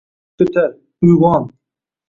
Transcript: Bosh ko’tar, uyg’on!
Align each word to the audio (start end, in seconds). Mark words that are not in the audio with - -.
Bosh 0.37 0.47
ko’tar, 0.47 0.73
uyg’on! 1.09 1.49